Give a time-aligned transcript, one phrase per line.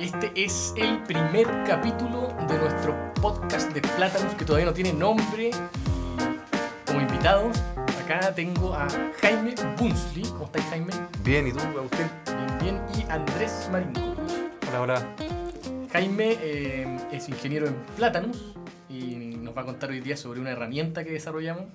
[0.00, 5.50] Este es el primer capítulo de nuestro podcast de Plátanos que todavía no tiene nombre.
[6.86, 7.50] Como invitado,
[8.02, 8.88] acá tengo a
[9.20, 10.22] Jaime Bunsley.
[10.22, 10.94] ¿Cómo estáis, Jaime?
[11.22, 12.06] Bien, ¿y tú, Agustín?
[12.24, 12.80] Bien, bien.
[12.98, 14.00] Y Andrés Marinko.
[14.70, 15.16] Hola, hola.
[15.92, 18.56] Jaime eh, es ingeniero en Plátanos
[18.88, 21.66] y nos va a contar hoy día sobre una herramienta que desarrollamos.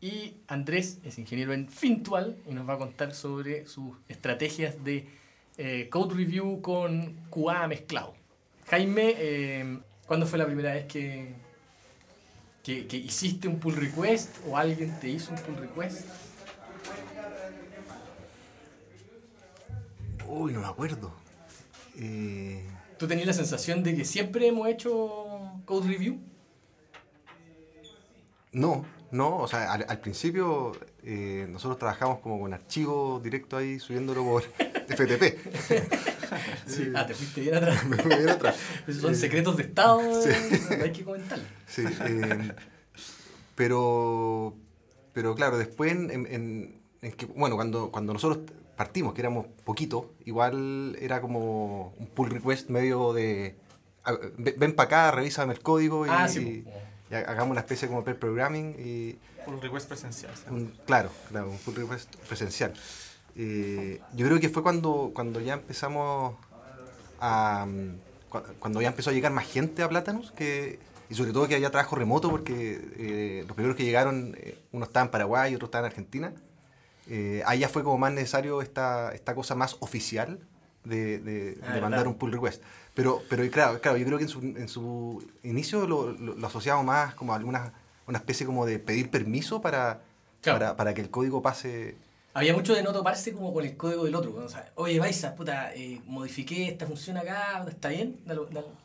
[0.00, 5.25] Y Andrés es ingeniero en Fintual y nos va a contar sobre sus estrategias de
[5.58, 8.14] eh, code review con QA mezclado.
[8.66, 11.34] Jaime, eh, ¿cuándo fue la primera vez que,
[12.62, 16.08] que, que hiciste un pull request o alguien te hizo un pull request?
[20.26, 21.12] Uy, no me acuerdo.
[21.98, 22.62] Eh,
[22.98, 26.18] ¿Tú tenías la sensación de que siempre hemos hecho code review?
[28.52, 33.78] no, no, o sea, al, al principio eh, nosotros trabajamos como con archivo directo ahí,
[33.78, 34.44] subiéndolo por
[34.88, 35.38] FTP.
[36.66, 36.90] Sí.
[36.94, 37.84] Ah, te fuiste bien atrás.
[37.86, 38.56] Me fui bien atrás.
[38.88, 40.30] Esos son Eh, secretos de Estado, sí.
[40.76, 41.44] no hay que comentarlo.
[41.68, 42.52] Sí, eh,
[43.54, 44.54] pero,
[45.12, 48.40] pero claro, después en, en- en- en que, bueno, cuando, cuando nosotros
[48.76, 53.56] partimos, que éramos poquitos, igual era como un pull request medio de,
[54.56, 56.40] ven, para acá, revísame el código y, Ah, sí.
[56.40, 56.72] y- po.
[57.10, 60.32] y hagamos una especie como pair programming y Pull request presencial.
[60.86, 62.74] claro, claro, un pull request presencial.
[63.36, 66.34] Eh, yo creo que fue cuando, cuando ya empezamos
[67.20, 67.66] a...
[67.68, 67.96] mm,
[68.30, 70.78] cu- Cuando ya empezó a llegar más gente a Plátanos, que,
[71.10, 74.84] y sobre todo que había trabajo remoto, porque eh, los primeros que llegaron, eh, uno
[74.86, 76.32] estaba en Paraguay y otro estaba en Argentina.
[77.08, 80.40] Eh, ahí ya fue como más necesario esta, esta cosa más oficial
[80.84, 82.62] de, de- Ah, de mandar un pull request.
[82.94, 86.46] Pero, pero claro, claro, yo creo que en su, en su inicio lo, lo, lo
[86.46, 87.74] asociamos más como a alguna
[88.06, 90.00] una especie como de pedir permiso para,
[90.40, 90.58] Claro.
[90.60, 91.96] para, para que el código pase.
[92.36, 94.34] Había mucho de no toparse como con el código del otro.
[94.34, 98.18] O sea, oye, Baisa, puta, eh, modifiqué esta función acá, ¿está bien?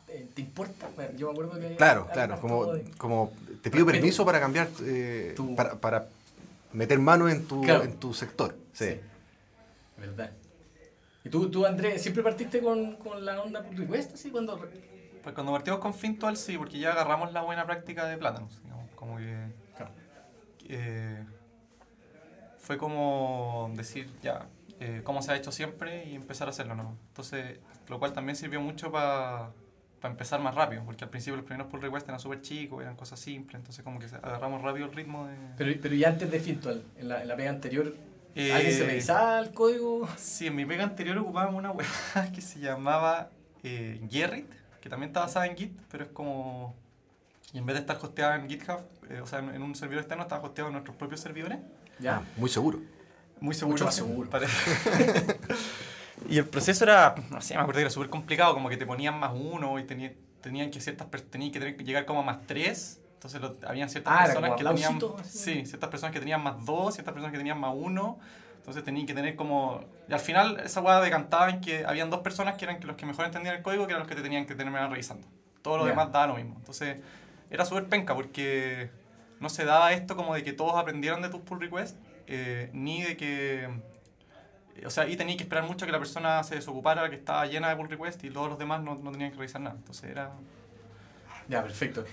[0.08, 0.88] Eh, ¿Te importa?
[0.96, 1.76] Bueno, yo me acuerdo que...
[1.76, 3.30] Claro, había claro, como, de- como
[3.62, 3.86] te pido Respeto.
[3.86, 6.06] permiso para cambiar, eh, Tu- para, para
[6.72, 7.82] meter mano en tu, Claro.
[7.84, 8.56] en tu sector.
[8.72, 8.86] Sí.
[8.88, 9.00] Sí.
[9.98, 10.30] Verdad.
[11.22, 14.14] ¿Y tú, tú Andrés, siempre partiste con, con la onda pull request?
[14.14, 14.58] Así cuando...
[15.22, 18.60] Pues cuando partimos con Fintual sí, porque ya agarramos la buena práctica de plátanos.
[18.64, 19.36] digamos, como que
[19.76, 19.92] Claro.
[22.62, 24.46] Fue como decir ya
[24.80, 26.96] eh, cómo se ha hecho siempre y empezar a hacerlo, ¿no?
[27.08, 27.58] Entonces,
[27.88, 29.52] lo cual también sirvió mucho para
[30.02, 33.20] empezar más rápido, porque al principio los primeros pull requests eran súper chicos, eran cosas
[33.20, 35.36] simples, entonces como que agarramos rápido el ritmo de...
[35.56, 37.94] Pero, pero ya antes de Fintual, en la, en la pega anterior,
[38.34, 40.08] Eh, ¿alguien se revisaba el código?
[40.16, 41.86] Sí, en mi pega anterior ocupábamos una web
[42.34, 43.28] que se llamaba
[43.62, 46.74] eh, Gerrit, que también está basada en Git, pero es como.
[47.52, 48.80] Y en vez de estar hosteada en GitHub,
[49.10, 51.58] eh, o sea, en, en un servidor externo, estaba hosteado en nuestros propios servidores.
[51.98, 52.16] Ya.
[52.16, 52.80] Ah, muy seguro.
[53.40, 53.72] Muy seguro.
[53.74, 54.30] Mucho más seguro.
[56.28, 58.86] y el proceso era, no sé, me acuerdo que era súper complicado, como que te
[58.86, 62.22] ponían más uno y tenía- tenían que ciertas tenían que tener que llegar como a
[62.24, 63.00] más tres.
[63.14, 65.24] Entonces lo, habían ciertas Ah, era personas como que tenían.
[65.24, 68.18] Sí, ciertas personas que tenían más dos, ciertas personas que tenían más uno.
[68.56, 69.80] Entonces tenían que tener como.
[70.08, 73.06] Y al final esa hueá decantaba en que habían dos personas que eran los que
[73.06, 75.26] mejor entendían el código, que eran los que te tenían que terminar revisando.
[75.62, 75.90] Todo lo Ya.
[75.90, 76.54] demás daba lo mismo.
[76.58, 76.96] Entonces
[77.50, 78.90] era súper penca porque
[79.42, 81.98] no se daba esto como de que todos aprendieran de tus pull requests,
[82.28, 83.68] eh, ni de que.
[84.86, 87.68] O sea, y tenía que esperar mucho que la persona se desocupara, que estaba llena
[87.68, 89.76] de pull requests y todos los demás no, no tenían que revisar nada.
[89.76, 90.32] Entonces era.
[91.48, 92.04] Ya, perfecto.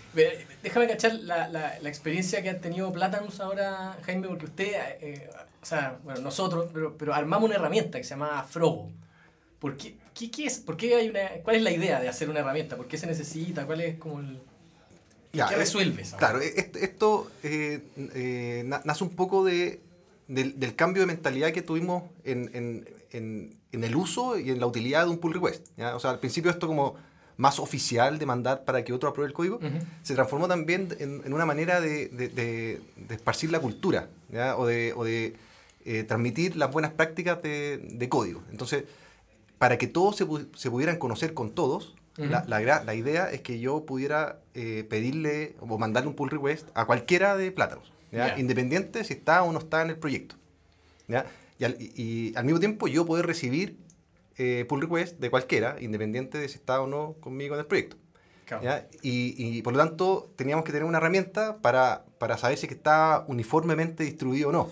[0.63, 5.29] Déjame cachar la, la, la experiencia que han tenido Platanus ahora, Jaime, porque usted, eh,
[5.61, 8.89] o sea, bueno, nosotros, pero, pero armamos una herramienta que se llama Frogo.
[9.59, 12.27] ¿Por qué, qué, qué es, por qué hay una, ¿Cuál es la idea de hacer
[12.29, 12.75] una herramienta?
[12.75, 13.65] ¿Por qué se necesita?
[13.67, 14.41] ¿Cuál es como el...
[15.33, 16.17] Ya, ¿Qué eh, resuelve eso?
[16.17, 17.81] Claro, e- esto, eh,
[18.15, 19.79] eh, na- nace un poco de,
[20.27, 24.59] del, del cambio de mentalidad que tuvimos en, en- en- en el uso y en
[24.59, 25.67] la utilidad de un pull request.
[25.77, 25.95] ¿ya?
[25.95, 26.95] O sea, al principio esto como
[27.37, 29.67] más oficial de mandar para que otro apruebe el código, Ujú.
[30.03, 34.57] se transformó también en, una manera de, de- de- de esparcir la cultura ¿ya?
[34.57, 35.05] o de, o
[35.85, 37.79] eh, transmitir las buenas prácticas de,
[38.09, 38.41] código.
[38.51, 38.83] Entonces,
[39.57, 40.25] para que todos se,
[40.55, 41.95] se pudieran conocer con todos,
[42.27, 42.43] La,
[42.83, 47.37] la idea es que yo pudiera eh, pedirle o mandarle un pull request a cualquiera
[47.37, 47.91] de Plátanos,
[48.37, 50.35] independiente si está o no está en el proyecto.
[51.07, 51.25] ¿ya?
[51.57, 53.77] Y, al, y- y al mismo tiempo yo poder recibir
[54.37, 57.97] eh, pull request de cualquiera, independiente de si está o no conmigo en el proyecto.
[59.03, 62.73] Y, y por lo tanto teníamos que tener una herramienta para, para saber si que
[62.73, 64.71] está uniformemente distribuido o no.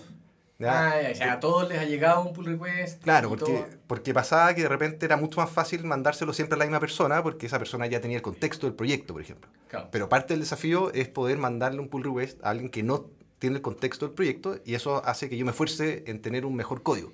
[0.58, 0.90] ¿Ya?
[0.90, 3.02] Ah, ya, ya, a todos les ha llegado un pull request.
[3.02, 3.66] Claro, porque, todo.
[3.86, 7.22] porque pasaba que de repente era mucho más fácil mandárselo siempre a la misma persona
[7.22, 9.50] porque esa persona ya tenía el contexto del proyecto, por ejemplo.
[9.68, 9.88] Claro.
[9.92, 13.06] Pero parte del desafío es poder mandarle un pull request a alguien que no
[13.38, 16.56] tiene el contexto del proyecto y eso hace que yo me esfuerce en tener un
[16.56, 17.12] mejor código.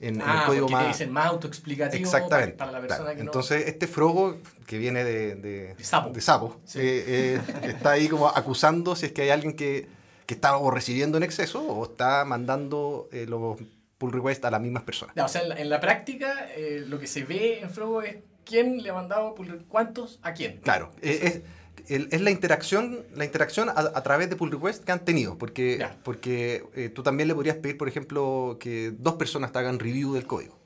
[0.00, 0.88] en, en Ah, el código más...
[0.88, 2.56] dicen más autoexplicativo Exactamente.
[2.56, 3.16] para, para la persona claro.
[3.18, 3.28] que no...
[3.30, 4.36] Entonces, este Frogo,
[4.66, 6.10] que viene de, de, De sapo.
[6.10, 6.78] de sapo, Sí.
[6.80, 9.86] eh, eh, está ahí como acusando si es que hay alguien que,
[10.28, 13.56] que está o recibiendo en exceso o está mandando eh, los
[13.96, 15.16] pull requests a las mismas personas.
[15.24, 18.16] O sea, en la, en la práctica, eh, lo que se ve en Flogo es
[18.44, 20.58] quién le ha mandado pull- cuántos a quién.
[20.58, 21.42] Claro, eh,
[21.88, 25.78] es, la interacción, la interacción a, a través de pull requests que han tenido, porque,
[25.78, 25.96] Ya.
[26.04, 30.12] porque eh, tú también le podrías pedir, por ejemplo, que dos personas te hagan review
[30.12, 30.58] del código.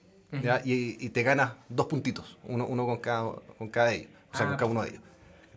[0.64, 4.46] Y, y te ganas dos puntitos, uno, uno con, cada, con cada ellos, o sea,
[4.46, 5.02] Ah, con cada uno de ellos.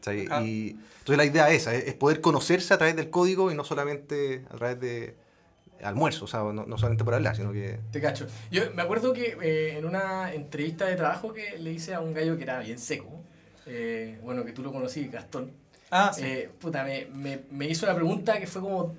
[0.06, 0.28] ¿Cachai?
[0.30, 0.42] Ah.
[0.42, 3.64] Y, entonces la idea es esa, es, poder conocerse a través del código y no
[3.64, 5.16] solamente a través de
[5.84, 7.80] almuerzo, o sea, no, no solamente por hablar, sino que...
[7.92, 8.26] Te cacho.
[8.50, 12.14] Yo me acuerdo que eh, en una entrevista de trabajo que le hice a un
[12.14, 13.22] gallo que era bien seco,
[13.68, 15.52] eh, bueno, que tú lo conocí, Gastón,
[15.92, 16.24] Ah, sí.
[16.24, 18.96] eh, puta, me, me, me hizo una pregunta que fue como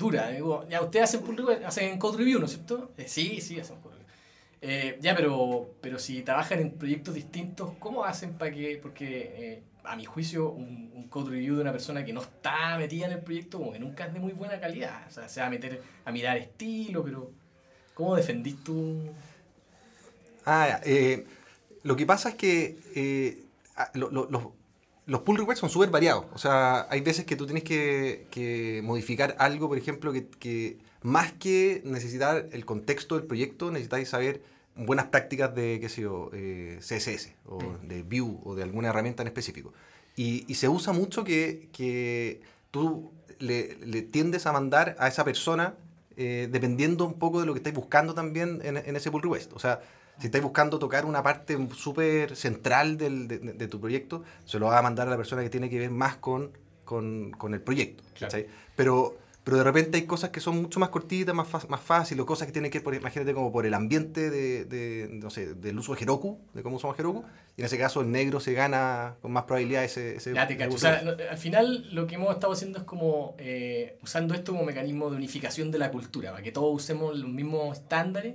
[0.00, 0.26] dura.
[0.26, 1.24] Me digo, ya, ustedes hacen
[1.66, 2.92] hacen code review, ¿no es cierto?
[2.96, 3.99] Eh, sí, sí, hacen code review.
[4.62, 8.78] Eh, ya, pero, pero si trabajan en proyectos distintos, ¿cómo hacen para que.?
[8.82, 12.76] Porque, eh, a mi juicio, un, un code review de una persona que no está
[12.76, 15.06] metida en el proyecto, como que nunca es de muy buena calidad.
[15.08, 17.30] O sea, se va a meter a mirar estilo, pero.
[17.94, 19.10] ¿Cómo defendís tú?
[20.46, 21.26] Ah, eh,
[21.82, 23.42] lo que pasa es que eh,
[23.94, 24.10] lo-
[25.10, 26.24] los- pull requests son súper variados.
[26.32, 30.78] O sea, hay veces que tú tienes que, que modificar algo, por ejemplo, que, que
[31.02, 34.42] más que necesitar el contexto del proyecto, necesitáis saber
[34.76, 37.88] buenas prácticas de, qué sé yo, eh, CSS o Mm.
[37.88, 39.72] de Vue o de alguna herramienta en específico.
[40.16, 42.40] Y, y se usa mucho que, que
[42.70, 45.74] tú le, le tiendes a mandar a esa persona
[46.16, 49.52] eh, dependiendo un poco de lo que estáis buscando también en, en ese pull request.
[49.54, 49.80] O sea,
[50.20, 54.66] si estáis buscando tocar una parte súper central del- de, de tu proyecto, se lo
[54.66, 56.52] va a mandar a la persona que tiene que ver más con,
[56.84, 58.04] con, con el proyecto.
[58.14, 58.36] Claro.
[58.76, 62.26] Pero, pero de repente hay cosas que son mucho más cortitas, más, más fáciles, o
[62.26, 65.54] cosas que tienen que ver, por, imagínate, como por el ambiente de, de, no sé,
[65.54, 67.24] del uso de Heroku, de cómo usamos Heroku,
[67.56, 70.16] y en ese caso el negro se gana con más probabilidad ese...
[70.16, 70.74] ese Ya te cacho.
[70.74, 74.64] O sea, al final lo que hemos estado haciendo es como eh, usando esto como
[74.64, 78.34] mecanismo de unificación de la cultura, para que todos usemos los mismos estándares,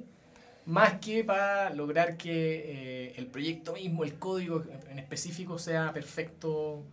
[0.66, 2.64] más que para lograr que
[3.08, 6.52] eh, el proyecto mismo, el código en específico sea perfecto.
[6.52, 6.84] O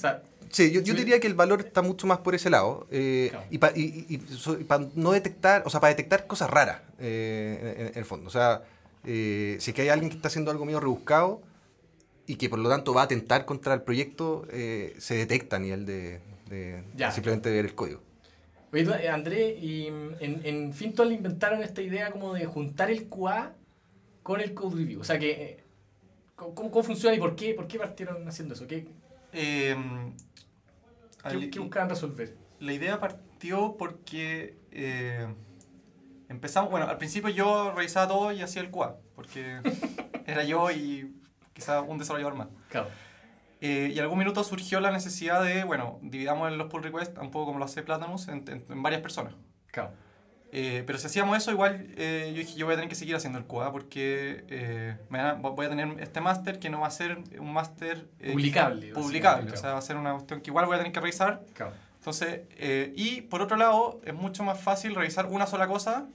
[0.00, 2.86] sea, Sí, yo, yo diría que el valor está mucho más por ese lado.
[2.90, 3.46] eh, Claro.
[3.50, 6.80] Y para y, y- so- y pa no detectar, o sea, para detectar cosas raras
[6.98, 8.28] eh, en, en el fondo.
[8.28, 8.62] O sea,
[9.04, 11.42] eh, si es que hay alguien que está haciendo algo medio rebuscado
[12.26, 15.84] y que por lo tanto va a atentar contra el proyecto, se detecta a nivel
[15.86, 17.08] de, de- Ya.
[17.08, 18.00] de simplemente ver el código.
[18.72, 23.08] Oye, eh, André, y mm, en, en Fintual inventaron esta idea como de juntar el
[23.08, 23.54] QA
[24.22, 25.00] con el code review.
[25.00, 25.64] O sea, que, eh,
[26.36, 28.66] ¿cómo, cómo funciona y por qué, por qué partieron haciendo eso?
[28.66, 28.86] ¿Qué,
[29.32, 29.76] Eh,
[31.22, 32.36] qué, al- qué buscaban resolver?
[32.60, 35.26] La idea partió porque eh,
[36.28, 39.60] empezamos, bueno, al principio yo revisaba todo y hacía el QA, porque
[40.26, 41.14] era yo y
[41.54, 42.48] quizá un desarrollador más.
[42.68, 42.88] Claro.
[43.60, 47.30] Eh, y en algún minuto surgió la necesidad de, bueno, dividamos los pull requests, un
[47.30, 49.34] poco como lo hace Platanus, en, en- en varias personas.
[49.72, 49.90] Claro.
[50.50, 53.14] Eh, pero si hacíamos eso, igual eh, yo dije, yo voy a tener que seguir
[53.16, 56.86] haciendo el QA porque eh, me a- voy a tener este máster que no va
[56.86, 58.08] a ser un máster...
[58.20, 60.92] eh, Publicable, Publicable, o sea, va a ser una cuestión que igual voy a tener
[60.92, 61.72] que revisar Claro.
[61.98, 66.06] entonces, eh, y por otro lado, es mucho más fácil revisar una sola cosa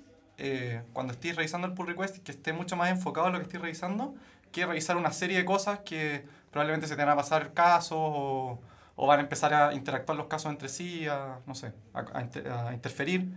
[0.93, 3.61] cuando estés revisando el pull request, que esté mucho más enfocado en lo que estés
[3.61, 4.15] revisando,
[4.51, 8.61] que revisar una serie de cosas que probablemente se te van a pasar casos o,
[8.95, 12.21] o van a empezar a interactuar los casos entre sí, a, no sé, a, a
[12.21, 13.33] inter- a interferir.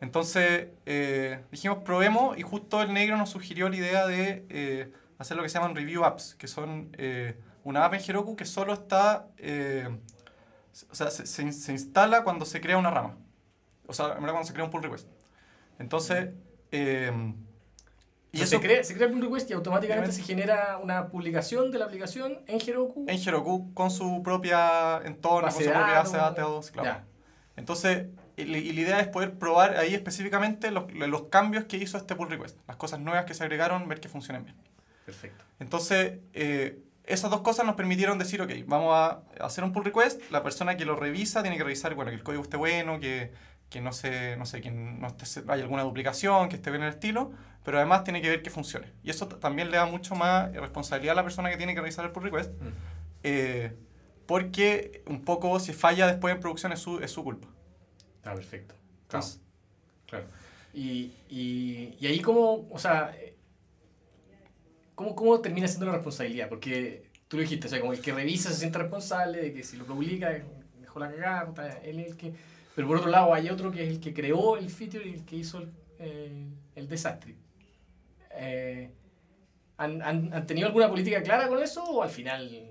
[0.00, 5.36] Entonces, eh, dijimos, probemos, y justo el negro nos sugirió la idea de eh, hacer
[5.36, 8.72] lo que se llaman review apps, que son eh, una app en Heroku que solo
[8.74, 9.28] está...
[9.38, 9.88] eh,
[10.90, 13.16] o sea, se, se, se instala cuando se crea una rama.
[13.86, 15.08] O sea, cuando se crea un pull request.
[15.78, 16.30] Entonces,
[16.72, 17.12] eh,
[18.34, 21.70] y eso se, crea, se crea el pull request y automáticamente se genera una publicación
[21.70, 23.06] de la aplicación en Heroku.
[23.08, 26.70] en Heroku con su propia entorno, con su propia base de datos.
[26.70, 26.88] claro.
[26.88, 27.04] Ya.
[27.56, 31.76] Entonces, y, la- y la idea es poder probar ahí específicamente los, los cambios que
[31.76, 34.56] hizo este pull request, las cosas nuevas que se agregaron, ver que funcionen bien.
[35.06, 35.44] Perfecto.
[35.60, 40.20] Entonces, eh, esas dos cosas nos permitieron decir, ok, vamos a hacer un pull request,
[40.30, 43.30] la persona que lo revisa tiene que revisar, bueno, que el código esté bueno, que,
[43.74, 46.90] que no se, no sé, que no esté, haya alguna duplicación, que esté bien el
[46.90, 47.32] estilo,
[47.64, 48.92] pero además tiene que ver que funcione.
[49.02, 52.04] Y eso también le da mucho más responsabilidad a la persona que tiene que revisar
[52.04, 52.68] el pull request, Mm.
[53.24, 53.72] eh,
[54.26, 57.48] porque un poco si falla después en producción es su, es su culpa.
[58.18, 58.74] Está perfecto.
[59.08, 59.26] Claro.
[59.26, 59.40] Entonces,
[60.06, 60.26] Claro.
[60.72, 63.12] Y, y, y ahí cómo, o sea,
[64.94, 66.48] ¿cómo, ¿cómo termina siendo la responsabilidad?
[66.48, 69.62] Porque tú lo dijiste, o sea, como el que revisa se siente responsable de que
[69.64, 70.30] si lo publica
[70.80, 72.53] dejó la cagada, él es el que...
[72.74, 75.24] Pero por otro lado hay otro que es el que creó el feature y el
[75.24, 77.36] que hizo el, eh, el desastre.
[78.36, 78.90] eh,
[79.76, 82.70] ¿han, han, han tenido alguna política clara con eso o al final...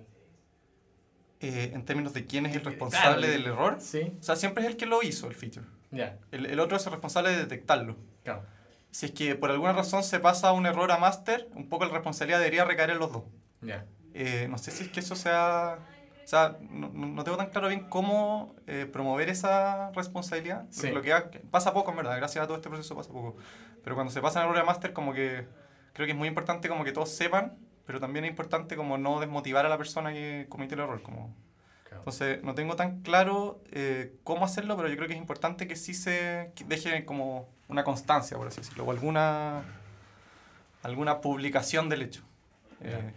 [1.40, 4.64] Eh, en términos de quién es el Claro, responsable del error, Sí, o sea, siempre
[4.64, 5.66] es el que lo hizo el feature.
[5.92, 7.98] ya, El, el otro es el responsable de detectarlo.
[8.24, 8.46] claro.
[8.92, 11.92] Si es que por alguna razón se pasa un error a master, un poco la
[11.92, 13.24] responsabilidad debería recaer en los dos.
[13.62, 13.86] Ya.
[14.14, 15.80] Eh, no sé si es que eso sea...
[16.24, 20.66] O sea, no, no tengo tan claro bien cómo eh, promover esa responsabilidad.
[20.70, 20.90] Sí.
[20.92, 22.16] Lo que ha- pasa poco, en verdad.
[22.18, 23.36] Gracias a todo este proceso pasa poco.
[23.84, 25.46] Pero cuando se pasa en error a master, como que
[25.94, 29.20] creo que es muy importante como que todos sepan, pero también es importante como no
[29.20, 31.02] desmotivar a la persona que cometió el error.
[31.04, 31.36] Como...
[31.84, 31.98] claro.
[32.00, 35.76] Entonces, no tengo tan claro eh, cómo hacerlo, pero yo creo que es importante que
[35.76, 39.64] sí se deje como una constancia, por así decirlo, o alguna,
[40.84, 42.24] alguna publicación del hecho.
[42.82, 43.14] Eh,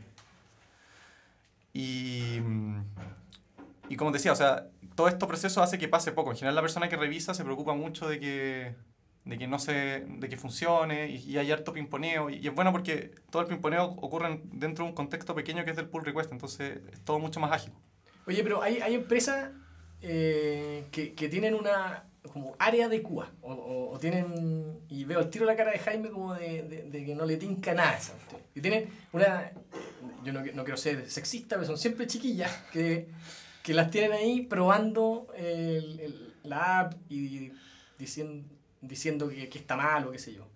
[1.77, 2.85] y, mm,
[3.89, 6.31] y como decía, o sea, todo este proceso hace que pase poco.
[6.31, 8.75] En general, la persona que revisa se preocupa mucho de que,
[9.25, 12.31] de que no se, de que funcione y, y hay harto pimponeo.
[12.31, 15.65] Y, y es bueno porque todo el pimponeo ocurre en- dentro de un contexto pequeño
[15.65, 17.73] que es del pull request, entonces es todo mucho más ágil.
[18.27, 19.51] Oye, pero hay, hay empresas
[20.01, 25.21] eh, que, que tienen una como área de Cuba o, o- o tienen y veo
[25.21, 27.91] el tiro la cara de Jaime como de, de- de que no le tinca nada
[27.93, 28.13] a esa
[28.55, 29.53] y tienen una
[30.25, 33.09] yo no, no quiero ser sexista pero son siempre chiquillas que,
[33.63, 37.51] que las tienen ahí probando el- el- la app y
[37.99, 38.45] diciendo
[38.83, 40.47] diciendo que, que está mal o qué sé yo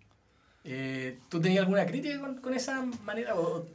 [0.63, 3.67] Eh, ¿tú tenías alguna crítica con, con esa manera o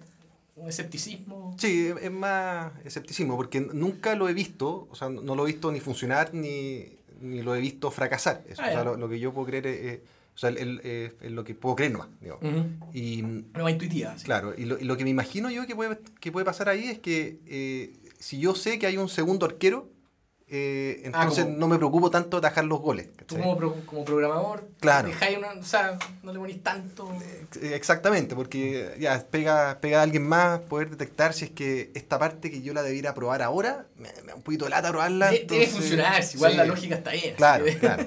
[0.55, 1.55] un escepticismo?
[1.57, 5.71] Sí, es más escepticismo, porque nunca lo he visto, o sea, no lo he visto
[5.71, 6.85] ni funcionar ni,
[7.25, 8.43] ni lo he visto fracasar.
[8.47, 8.83] Eso, Ah, o sea, ya.
[8.83, 9.99] lo, lo que yo puedo creer es,
[10.35, 12.07] o sea, el- lo que puedo creer nomás.
[12.41, 12.65] Ujú.
[12.93, 14.17] Y más intuitiva.
[14.17, 14.25] sí.
[14.25, 16.85] claro, y lo, y lo que me imagino yo que puede, que puede pasar ahí
[16.89, 19.89] es que eh, si yo sé que hay un segundo arquero,
[20.47, 23.07] eh, entonces como- no me preocupo tanto de atajar los goles.
[23.25, 25.07] Tú como, pro- como programador, Claro.
[25.07, 27.11] dejáis una, o sea, no le ponís tanto.
[27.61, 32.19] Eh, Exactamente, porque ya pega, pega a alguien más poder detectar si es que esta
[32.19, 35.31] parte que yo la debiera probar ahora, me, me da un poquito de lata probarla.
[35.31, 36.57] De- debe entonces- funcionar, si igual sí.
[36.57, 37.35] la lógica está bien.
[37.35, 38.05] Claro, así que- claro.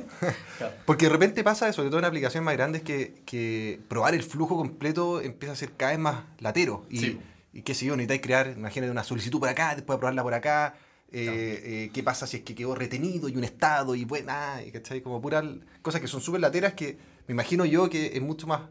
[0.59, 0.75] Claro.
[0.87, 4.57] Porque de repente pasa, sobre todo en aplicaciones más grandes, que, que probar el flujo
[4.57, 6.85] completo empieza a ser cada vez más latero.
[6.89, 7.21] Y, Sí.
[7.53, 10.75] y qué sé yo, necesitáis crear, imagínate, una solicitud por acá, después probarla por acá.
[11.11, 14.61] Eh, eh, qué pasa si es que quedó retenido y un estado y bueno, ah,
[14.67, 15.01] y ¿cachai?
[15.01, 15.45] Como puras
[15.83, 18.63] cosas que son súper lateras que me imagino yo que es mucho más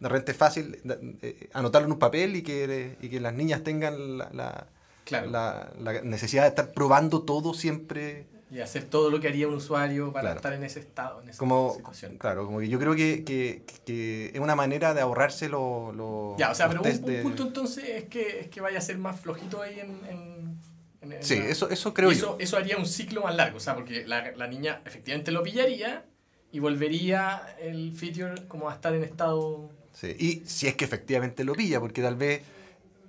[0.00, 3.62] de repente fácil da- eh, anotarlo en un papel y que, y que las niñas
[3.62, 4.66] tengan la, la-
[5.04, 5.30] Claro.
[5.30, 9.54] la- la necesidad de estar probando todo siempre Y hacer todo lo que haría un
[9.54, 10.36] usuario para Claro.
[10.36, 12.16] estar en ese estado, en esa como situación.
[12.18, 16.36] claro como que yo creo que, que- que es una manera de ahorrarse los los
[16.38, 18.98] Ya, o sea, pero un, un punto entonces es que, es que vaya a ser
[18.98, 19.90] más flojito ahí en...
[20.10, 20.73] en-
[21.12, 23.60] en- sí eso eso creo y yo eso, eso haría un ciclo más largo, o
[23.60, 26.04] sea, porque la, la niña efectivamente lo pillaría
[26.52, 29.70] y volvería el feature como a estar en estado...
[29.92, 32.42] Sí, y si es que efectivamente lo pilla porque tal vez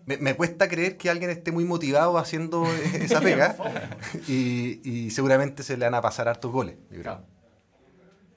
[0.06, 3.56] me, me cuesta creer que alguien esté muy motivado haciendo esa pega
[4.28, 7.04] y, y seguramente se le van a pasar hartos goles yo creo.
[7.04, 7.26] Claro.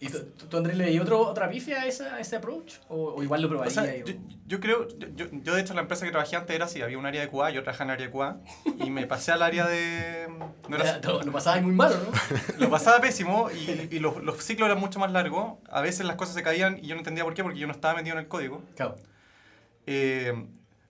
[0.01, 2.75] ¿Y tú, tú, Andrés, le di otro, otra pifia a, esa, a ese approach?
[2.89, 3.73] ¿O, o igual lo O probaría?
[3.73, 4.15] sea, y- yo,
[4.47, 7.05] yo creo, yo, yo- de hecho la empresa que trabajé antes era así, había un
[7.07, 9.67] área de QA, yo trabajaba en el área de QA y me pasé al área
[9.67, 10.29] de...
[10.69, 12.13] no era- lo, lo pasabas muy malo, ¿no?
[12.59, 16.15] lo pasaba pésimo y, y los, los ciclos eran mucho más largos, a veces las
[16.15, 18.21] cosas se caían y yo no entendía por qué, porque yo no estaba metido en
[18.23, 18.63] el código.
[18.77, 18.95] Claro.
[19.87, 20.47] Eh,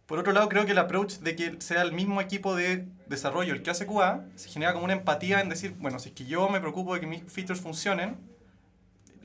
[0.06, 3.52] por otro lado, creo que el approach de que sea el mismo equipo de desarrollo
[3.54, 6.24] el que hace QA se genera como una empatía en decir, bueno, si es que
[6.26, 8.16] yo me preocupo de que mis features funcionen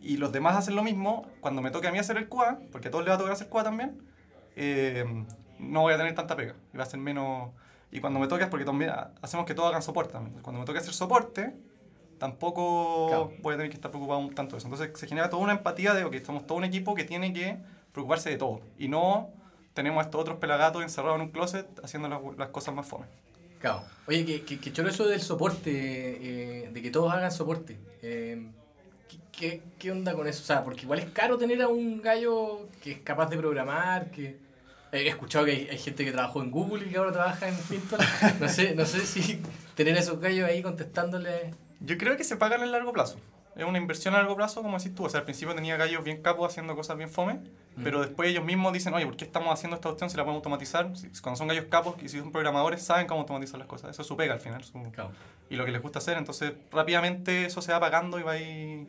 [0.03, 2.89] y los demás hacen lo mismo, cuando me toque a mí hacer el QA, porque
[2.89, 4.01] a todos les va a tocar hacer QA también,
[4.55, 5.05] eh,
[5.59, 7.51] no voy a tener tanta pega y va a ser menos...
[7.91, 10.41] Y cuando me toque porque también ha- hacemos que todos hagan soporte también.
[10.41, 11.53] Cuando me toque hacer soporte,
[12.17, 13.31] tampoco Claro.
[13.41, 14.67] voy a tener que estar preocupado un tanto de eso.
[14.67, 17.57] Entonces se genera toda una empatía de que somos todo un equipo que tiene que
[17.91, 18.61] preocuparse de todo.
[18.77, 19.29] Y no
[19.73, 23.05] tenemos a estos otros pelagatos encerrados en un closet haciendo las, las cosas más fome.
[23.59, 23.83] Claro.
[24.07, 25.71] Oye, que, que, que choro eso del soporte,
[26.65, 27.79] eh, de que todos hagan soporte.
[28.01, 28.51] Eh,
[29.31, 30.41] ¿qué, qué, onda con eso?
[30.41, 34.11] O sea, porque igual es caro tener a un gallo que es capaz de programar,
[34.11, 34.37] que...
[34.91, 37.55] He escuchado que hay, hay gente que trabajó en Google y que ahora trabaja en
[37.55, 37.99] Finton.
[38.39, 39.41] No sé, no sé si
[39.75, 41.53] tener a esos gallos ahí contestándole...
[41.79, 43.17] Yo creo que se pagan en largo plazo.
[43.55, 45.05] Es una inversión a largo plazo, como decís tú.
[45.05, 47.39] O sea, al principio tenía gallos bien capos haciendo cosas bien fome,
[47.83, 50.39] pero después ellos mismos dicen, oye, ¿por qué estamos haciendo esta opción si la podemos
[50.41, 50.91] automatizar?
[51.21, 53.89] Cuando son gallos capos y si son programadores, saben cómo automatizar las cosas.
[53.91, 54.63] Eso es su pega al final.
[54.63, 55.11] su- Claro.
[55.49, 56.17] y lo que les gusta hacer.
[56.17, 58.87] Entonces, rápidamente eso se va pagando y va ahí.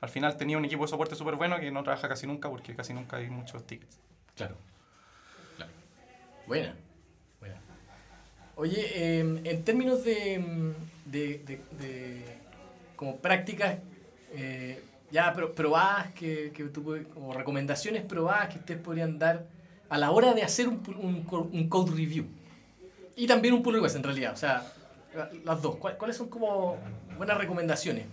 [0.00, 2.74] Al final tenía un equipo de soporte súper bueno que no trabaja casi nunca porque
[2.74, 3.98] casi nunca hay muchos tickets.
[4.34, 4.56] Claro.
[5.56, 5.72] Claro.
[6.46, 6.74] Buena.
[8.56, 12.24] Oye, eh, en términos de, mm, de, de, de
[12.94, 13.78] como prácticas
[14.34, 19.46] eh, ya pro- probadas, que, que tú como recomendaciones probadas que ustedes podrían dar
[19.88, 22.26] a la hora de hacer un, un, un code review.
[23.16, 24.32] Y también un pull request en realidad.
[24.34, 24.62] O sea,
[25.44, 25.76] las dos.
[25.76, 26.76] ¿Cuáles son como
[27.16, 28.04] buenas recomendaciones?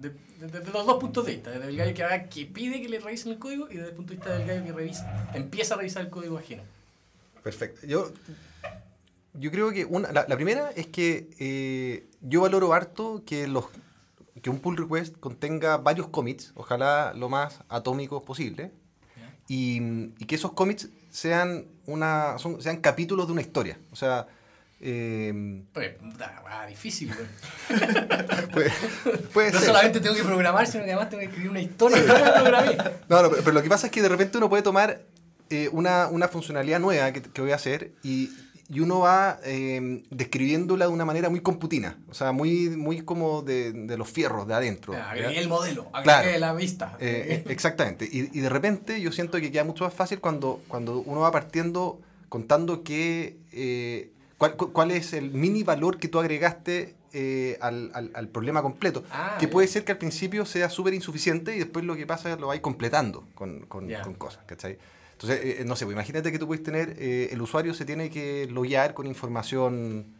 [0.00, 1.50] Desde de, los dos puntos de vista.
[1.50, 4.10] Desde el gallo que, que pide que le revisen el código y desde el punto
[4.10, 6.62] de vista del gallo que revisa, empieza a revisar el código ajeno.
[7.42, 7.86] Perfecto.
[7.86, 8.10] Yo,
[9.34, 13.66] yo creo que una, la, primera es que eh, yo valoro harto que los
[14.42, 18.72] que un pull request contenga varios commits, ojalá lo más atómicos posible,
[19.48, 19.82] y,
[20.18, 23.78] y, que esos commits sean, una, son, sean capítulos de una historia.
[23.90, 24.28] O sea,
[24.82, 25.92] eh, pues,
[26.70, 27.12] difícil,
[29.34, 31.98] puede, no solamente tengo que programar, sino que además tengo que escribir una historia.
[33.08, 35.02] no, no, pero, lo que pasa es que de repente uno puede tomar
[35.50, 38.30] eh, una, una, funcionalidad nueva que, que, voy a hacer y,
[38.70, 43.42] y uno va eh, describiéndola de una manera muy computina, o sea, muy, muy como
[43.42, 44.94] de, de los fierros de adentro.
[44.94, 46.96] agregué el modelo, agregué la vista.
[47.00, 51.00] Eh, exactamente, y, y, de repente yo siento que queda mucho más fácil cuando, cuando
[51.00, 53.36] uno va partiendo contando que
[54.40, 59.04] ¿Cuál, es el mini valor que tú agregaste eh, al, al, problema completo?
[59.12, 62.30] Ah, que puede ser que al principio sea súper insuficiente y después lo que pasa
[62.30, 64.78] es que lo vais completando con, con, con cosas, ¿cachai?
[65.12, 68.08] Entonces, eh, no sé, pues imagínate que tú puedes tener, eh, el usuario se tiene
[68.08, 70.14] que loguear con información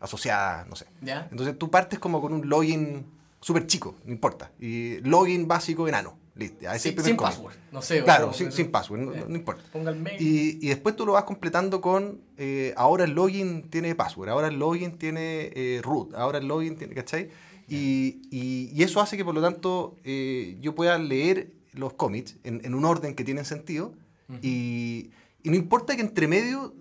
[0.00, 0.86] asociada, no sé.
[1.02, 3.04] Entonces tú partes como con un login
[3.40, 6.16] súper chico, no importa, y login básico enano.
[6.38, 8.04] Listo, sin, password, no sé.
[8.04, 9.60] Claro, sin, password, no, importa.
[9.72, 10.22] Ponga el mail.
[10.22, 14.46] Y, y, después tú lo vas completando con, eh, ahora el login tiene password, ahora
[14.46, 17.30] el login tiene eh, root, ahora el login tiene, ¿cachai?
[17.68, 22.36] Y, y, y, eso hace que por lo tanto eh, yo pueda leer los commits
[22.44, 23.92] en, en, un orden que tiene sentido
[24.40, 25.10] y,
[25.42, 26.72] y, no importa que entre medio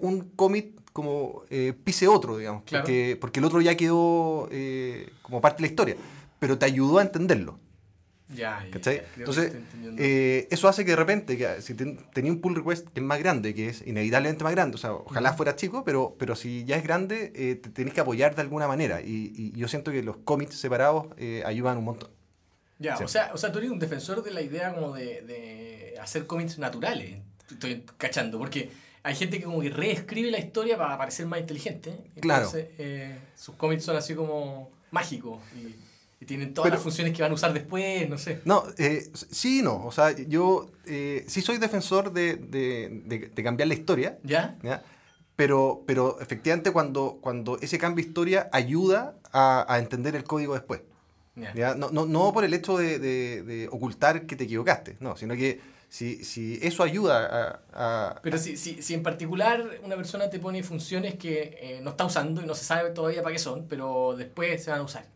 [0.00, 1.42] un commit como
[1.82, 4.48] pise otro, digamos, porque, porque el otro ya quedó
[5.22, 5.96] como parte de la historia,
[6.38, 7.58] pero te ayudó a entenderlo.
[8.32, 9.52] Ya, Entonces,
[9.98, 13.18] eh, eso hace que de repente, que si tenía un pull request que es más
[13.18, 16.76] grande, que es inevitablemente más grande, o sea, ojalá fuera chico, pero, pero si ya
[16.76, 19.00] es grande, eh, te tenés que apoyar de alguna manera.
[19.00, 22.10] Y, yo siento que los commits separados eh, ayudan un montón.
[22.78, 25.94] Ya, o, sea, o sea, tú eres un defensor de la idea como de, de
[26.00, 27.18] hacer commits naturales,
[27.50, 28.70] estoy cachando, porque
[29.02, 31.90] hay gente que como que reescribe la historia para parecer más inteligente.
[32.14, 33.20] Entonces, claro.
[33.34, 35.40] sus commits son así como mágicos.
[35.56, 35.89] Y,
[36.20, 38.42] y tienen todas las funciones que van a usar después, no sé.
[38.44, 39.86] No, eh, sí no.
[39.86, 44.18] O sea, yo eh, sí soy defensor de, de, de, cambiar la historia.
[44.22, 44.58] ¿Ya?
[45.34, 50.52] Pero, pero efectivamente cuando, cuando ese cambio de historia ayuda a, a entender el código
[50.52, 50.82] después.
[51.54, 51.74] ¿Ya?
[51.74, 56.22] No, no, no, por el hecho de, ocultar que te equivocaste, no, sino que si,
[56.22, 58.10] si eso ayuda a...
[58.10, 61.90] a pero si, si, si, en particular una persona te pone funciones que eh, no
[61.90, 64.82] está usando y no se sabe todavía para qué son, pero después se van a
[64.82, 65.06] usar.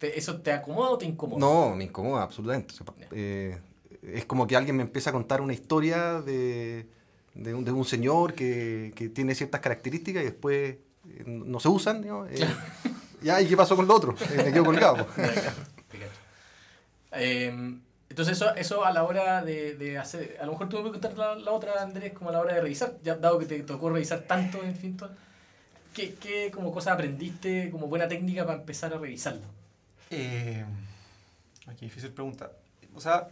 [0.00, 1.40] ¿Eso te acomoda o te incomoda?
[1.40, 2.74] No, me incomoda absolutamente.
[3.12, 3.58] Eh,
[4.02, 6.86] es como que alguien me empieza a contar una historia de,
[7.34, 10.76] de, un, de un, señor que, que, tiene ciertas características y después
[11.08, 12.06] eh, no se usan.
[12.06, 12.26] ¿no?
[12.26, 12.46] Eh,
[13.22, 14.14] ya, ¿y qué pasó con lo otro?
[14.36, 15.06] me quedo colgado.
[17.12, 17.80] Em,
[18.10, 21.00] entonces eso, eso a la hora de, de, hacer, a lo mejor tú me puedes
[21.00, 23.88] contar la, otra, Andrés, como a la hora de revisar, ya dado que te tocó
[23.88, 25.16] revisar tanto en Fintual,
[25.94, 29.55] ¿qué, ¿qué como cosas aprendiste como buena técnica para empezar a revisarlo?
[30.10, 30.64] Eh,
[31.66, 32.52] aquí difícil pregunta.
[32.94, 33.28] O sea,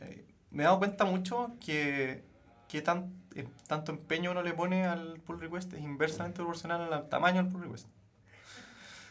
[0.00, 2.22] eh, me he dado cuenta mucho que,
[2.68, 7.08] que tan, eh, tanto empeño uno le pone al pull request es inversamente proporcional al
[7.08, 7.86] tamaño del pull request.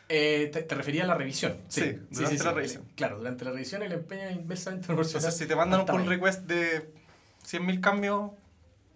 [0.10, 1.58] Eh, te, te, refería a la revisión.
[1.68, 2.86] Sí, durante la revisión.
[2.96, 5.26] Claro, durante la revisión el empeño es inversamente proporcional.
[5.26, 6.94] Entonces, si te mandan un pull request de
[7.46, 8.32] 100.000 cambios,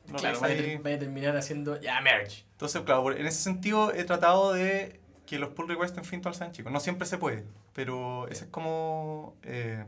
[0.07, 2.45] no claro, vaya, a terminar haciendo ya merge.
[2.53, 5.00] Entonces, claro, en ese sentido he tratado de
[5.31, 6.73] que los pull requests en Fintual sean chicos.
[6.73, 9.85] No siempre se puede, pero esa es como eh,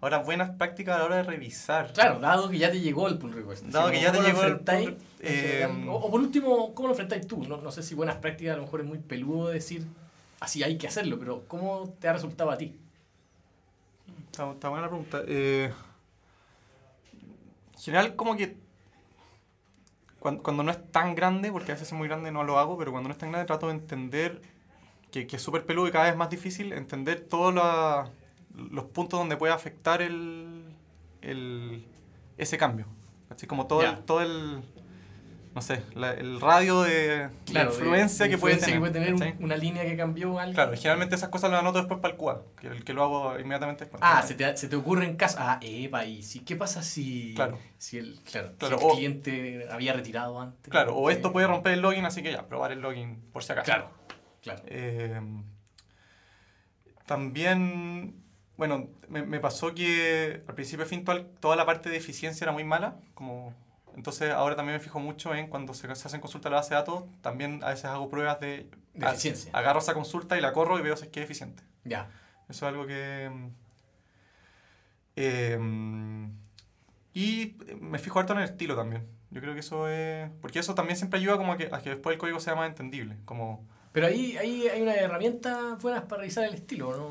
[0.00, 1.92] ahora buenas prácticas a la hora de revisar.
[1.92, 3.66] Claro, dado que ya te llegó el pull request.
[3.66, 7.44] Dado que ya te llegó el pull, eh, o, por último, ¿cómo lo enfrentáis tú?
[7.44, 9.86] No, no sé si buenas prácticas a lo mejor es muy peludo decir
[10.40, 12.74] así hay que hacerlo, pero ¿cómo te ha resultado a ti?
[14.30, 15.20] Está, está buena la pregunta.
[15.26, 15.70] Eh,
[17.74, 18.56] en general, como que
[20.18, 22.78] cuando, cuando, no es tan grande, porque a veces es muy grande no lo hago,
[22.78, 24.40] pero cuando no es tan grande trato de entender
[25.12, 27.54] que, que es súper peludo y cada vez más difícil entender todos
[28.54, 30.64] los puntos donde puede afectar el,
[31.20, 31.86] el
[32.38, 32.86] ese cambio.
[33.30, 34.62] Así como todo, el, todo el,
[35.54, 39.36] no sé, el radio de, influencia, que, puede tener, que puede tener.
[39.40, 40.52] una línea que cambió algo.
[40.52, 43.38] Claro, generalmente esas cosas las anoto después para el QA, que el que lo hago
[43.38, 44.02] inmediatamente después.
[44.04, 45.38] Ah, se te, se te ocurre en casa.
[45.40, 47.58] Ah, Eva, ¿y si, qué pasa si, claro.
[47.78, 50.70] si el, claro, claro si el cliente había retirado antes?
[50.70, 53.52] Claro, o esto puede romper el login, así que ya, probar el login por si
[53.52, 53.64] acaso.
[53.64, 53.90] Claro.
[54.42, 54.62] Claro.
[54.66, 55.20] Eh,
[57.06, 58.14] también
[58.56, 62.52] Bueno, me, me pasó que al principio de Fintual toda la parte de eficiencia era
[62.52, 63.54] muy mala, como
[63.96, 66.70] entonces ahora también me fijo mucho en cuando se, se hacen consultas a la base
[66.70, 69.50] de datos, también a veces hago pruebas de, De a- eficiencia.
[69.54, 71.62] Agarro esa consulta y la corro y veo si es que es eficiente.
[71.84, 72.08] Ya.
[72.48, 73.30] Eso es algo que...
[75.16, 75.58] eh,
[77.14, 79.06] y me fijo harto en el estilo también.
[79.30, 80.30] Yo creo que eso es...
[80.40, 82.68] Porque eso también siempre ayuda como a que, a que después el código sea más
[82.68, 83.16] entendible.
[83.24, 87.08] Como, Pero ahí, ahí hay una herramienta buenas para revisar el estilo, ¿no?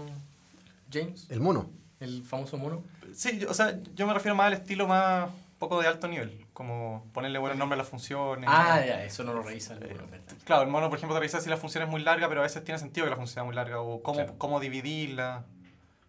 [0.92, 1.70] James, El mono.
[2.00, 2.84] el famoso mono.
[3.14, 6.46] sí, yo- o sea, yo me refiero más al estilo más poco de alto nivel.
[6.54, 8.50] Como ponerle buenos nombres a las funciones.
[8.52, 10.36] Ah, ya, eso no lo revisa el mono, ¿verdad?
[10.44, 12.44] Claro, el mono, por ejemplo, te revisa si la función es muy larga, pero a
[12.44, 13.80] veces tiene sentido que la función sea muy larga.
[13.80, 14.36] O cómo, Claro.
[14.38, 15.46] cómo dividirla.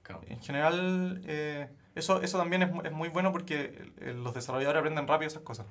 [0.03, 0.23] Claro.
[0.27, 5.07] En general, eh, eso, eso también es, es muy bueno porque eh, los desarrolladores aprenden
[5.07, 5.67] rápido esas cosas.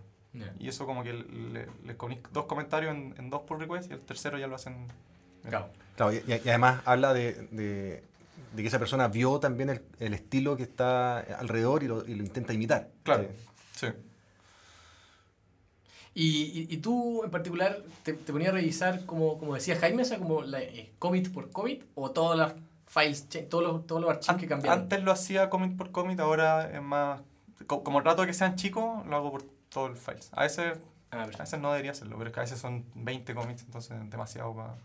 [0.60, 3.94] Y eso como que le, le comunico dos comentarios en, en dos pull requests y
[3.94, 4.88] el tercero ya lo hacen.
[5.48, 5.70] Claro.
[5.98, 8.04] Claro, y, y además habla de, de-
[8.56, 12.15] de que esa persona vio también el, el estilo que está alrededor y lo, y
[12.15, 12.89] lo intenta imitar.
[13.04, 13.28] Claro.
[13.76, 13.88] Sí.
[13.88, 13.94] Sí.
[16.13, 16.28] Y,
[16.62, 20.06] y, y tú en particular te, te ponías a revisar, como, como decía Jaime, o
[20.06, 22.54] sea, como la, eh, commit por commit o todas las
[22.88, 24.82] files, todos los, todos los archivos que cambiaron.
[24.82, 27.22] Antes lo hacía commit por commit, ahora es más...
[27.67, 30.29] co- Como trato de que sean chicos, lo hago por todo el files.
[30.34, 30.77] A veces,
[31.12, 33.91] Ah, a veces no debería hacerlo, pero es que a veces son 20 commits, entonces
[33.91, 34.75] es demasiado para...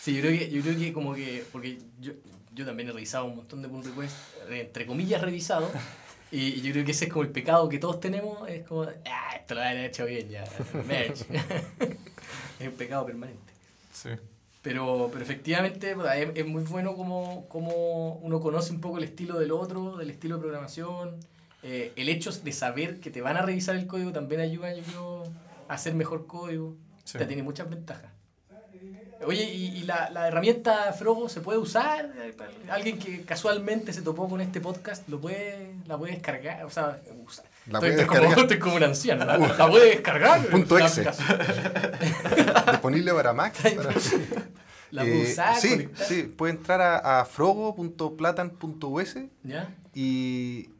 [0.00, 2.12] Sí, yo creo que, yo creo que como que, porque yo,
[2.52, 4.18] yo también he revisado un montón de pull requests,
[4.50, 5.70] eh, entre comillas revisado,
[6.32, 9.36] y, yo creo que ese es como el pecado que todos tenemos, es como, ah,
[9.36, 10.44] esto lo han hecho bien ya,
[10.84, 11.24] merge.
[12.58, 13.52] es un pecado permanente.
[13.92, 14.10] Sí.
[14.62, 19.38] Pero, pero efectivamente es, es muy bueno como, como uno conoce un poco el estilo
[19.38, 21.20] del otro, del estilo de programación.
[21.62, 24.82] Eh, el hecho de saber que te van a revisar el código también ayuda, yo
[24.84, 25.24] creo,
[25.68, 26.76] a hacer mejor código.
[27.04, 27.16] Sí.
[27.16, 28.12] O sea, tiene muchas ventajas.
[29.26, 32.12] Oye, ¿y, y la, la herramienta Frogo se puede usar?
[32.70, 36.64] ¿Alguien que casualmente se topó con este podcast lo puede, la puede descargar?
[36.64, 37.44] O sea, usar.
[37.66, 38.38] La estoy, puede estoy como, descargar.
[38.44, 39.24] estoy como un anciano.
[39.24, 40.46] ¿La, la puede descargar?
[40.46, 41.04] Punto exe.
[42.70, 43.54] Disponible para Mac.
[43.60, 43.90] para-
[44.90, 46.06] La puede Eh, usar, sí, conectar.
[46.06, 49.16] sí, puede entrar a, a frogo.platan.us
[49.94, 50.70] y,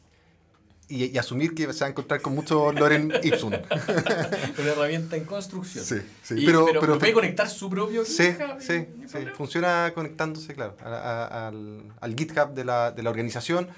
[0.89, 3.53] y, y asumir que se va a encontrar con mucho Loren Ipsum.
[4.59, 5.85] Una herramienta en construcción.
[5.85, 9.19] Sí, sí, Y- pero- pero, pero- puede conectar su propio Sí, GitHub sí, y sí.
[9.37, 13.69] Funciona conectándose, claro, a- a- al, al GitHub de la, de la organización.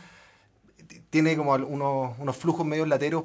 [1.11, 3.25] Tiene como unos, unos flujos medio lateros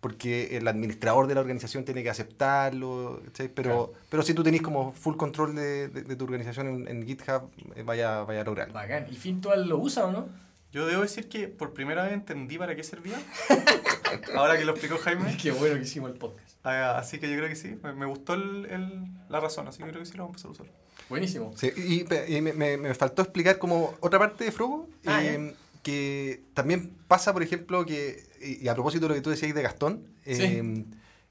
[0.00, 3.48] porque el administrador de la organización tiene que aceptarlo, ¿cachai?
[3.48, 7.06] Pero, pero si tú tenés como full control de, de- de tu organización en, en
[7.06, 8.72] GitHub, eh, vaya, vaya a lograrlo.
[8.74, 9.06] Bacán.
[9.10, 10.28] ¿Y Fintual lo usa o no?
[10.72, 13.18] Yo debo decir que por primera vez entendí para qué servía.
[14.34, 15.36] Ahora que lo explicó Jaime.
[15.40, 16.56] Qué bueno que hicimos el podcast.
[16.64, 17.76] Ah, Así que yo creo que sí.
[17.82, 20.48] Me, me gustó el, el- la razón, así que creo que sí lo vamos a
[20.48, 20.86] empezar a usar.
[21.08, 21.52] Buenísimo.
[21.56, 25.54] Sí, y, y me, me- me faltó explicar como otra parte de Frogo, Ah, eh,
[25.82, 29.54] que también pasa, por ejemplo, que, y y a propósito de lo que tú decías
[29.54, 30.84] de Gastón, eh,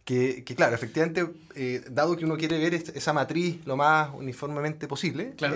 [0.05, 4.09] que, que, claro, efectivamente, eh, dado que uno quiere ver es- esa matriz lo más
[4.13, 5.55] uniformemente posible, Claro.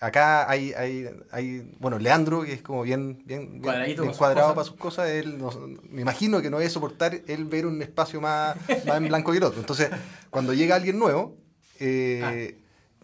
[0.00, 4.64] Acá hay, hay, hay, bueno, Leandro, que es como bien, bien, bien- sus cuadrado para
[4.66, 5.50] sus cosas, él no-
[5.88, 9.38] me imagino que no debe soportar él ver un espacio más, más en blanco y
[9.38, 9.60] otro.
[9.60, 9.88] Entonces,
[10.30, 11.36] cuando llega alguien nuevo,
[11.80, 12.58] eh,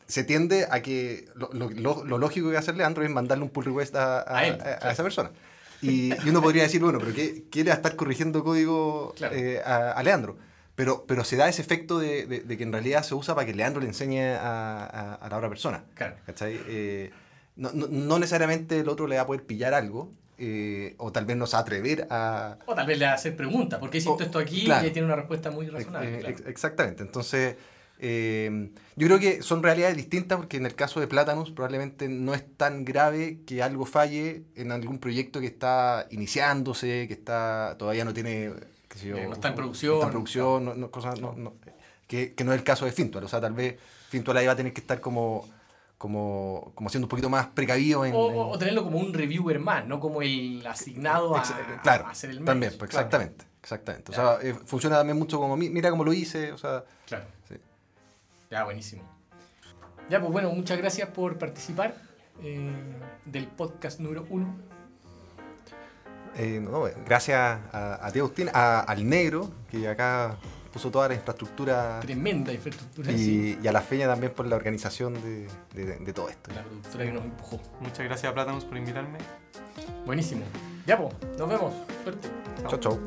[0.07, 3.51] se tiende a que lo, lo- lo- lo lógico que hacer Leandro es mandarle un
[3.51, 4.91] pull request a, a- A él, a- a claro.
[4.93, 5.31] esa persona.
[5.83, 9.35] Y, y uno podría decir, bueno, pero ¿qué, a estar corrigiendo código Claro.
[9.35, 10.37] eh, a Leandro?
[10.81, 13.47] Pero, pero se da ese efecto de, de- de que en realidad se usa para
[13.47, 15.85] que Leandro le enseñe a, a- a la otra persona.
[15.95, 16.17] Claro.
[16.25, 16.59] ¿cachai?
[16.69, 17.11] Eh,
[17.57, 21.27] no, no- no necesariamente el otro le va a poder pillar algo, eh, o tal
[21.27, 23.79] vez no se va a atrever a, O tal vez le va a hacer preguntas.
[23.79, 24.65] ¿Por qué esto aquí?
[24.65, 24.83] claro.
[24.85, 26.17] Y ahí tiene una respuesta muy razonable.
[26.17, 26.37] Eh, claro.
[26.47, 27.03] Exactamente.
[27.03, 27.57] Entonces,
[27.99, 32.33] eh, yo creo que son realidades distintas porque en el caso de Platanus probablemente no
[32.33, 38.07] es tan grave que algo falle en algún proyecto que está iniciándose, que está todavía
[38.07, 38.53] no tiene...
[38.99, 39.95] yo, Eh, no está en no producción.
[39.95, 41.55] está en producción, no- no- cosas, no- no-
[42.07, 43.25] que, que no es el caso de Fintual.
[43.25, 45.49] O sea, tal vez Fintual ahí va a tener que estar como,
[45.99, 48.15] como, como siendo un poquito más precavido en...
[48.15, 51.43] O, en- o- o tenerlo como un reviewer más, no como el asignado a,
[51.83, 52.79] claro, a hacer el también, merge.
[52.79, 53.07] pues, Claro.
[53.07, 53.45] exactamente.
[53.63, 54.11] Exactamente.
[54.11, 56.83] O sea, eh, funciona también mucho como, "Mi- mira cómo lo hice, o sea...
[57.07, 57.27] Claro.
[57.47, 57.57] Sí.
[58.51, 59.03] Ya, buenísimo.
[60.09, 61.95] Ya, pues bueno, muchas gracias por participar
[62.43, 62.73] eh,
[63.27, 64.57] del podcast número uno.
[66.37, 67.39] Eh, no, gracias
[67.73, 70.37] a, a ti, Agustín, a- al negro, que acá
[70.73, 73.11] puso toda la infraestructura, Tremenda infraestructura.
[73.13, 73.59] sí.
[73.61, 76.51] y, a la feña también por la organización de, de- de todo esto.
[76.55, 77.61] La productora que nos empujó.
[77.81, 79.19] Muchas gracias a Platanus por invitarme.
[80.07, 80.43] Buenísimo.
[80.87, 81.75] Ya, pues, nos vemos.
[82.05, 82.29] Suerte.
[82.69, 82.99] Chau, chau.